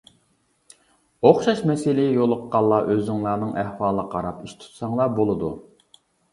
ئوخشاش 1.29 1.61
مەسىلىگە 1.73 2.15
يولۇققانلار 2.21 2.91
ئۆزۈڭلارنىڭ 2.95 3.55
ئەھۋالىغا 3.63 4.11
قاراپ 4.17 4.43
ئىش 4.49 4.59
تۇتساڭلار 4.65 5.15
بولىدۇ. 5.23 5.55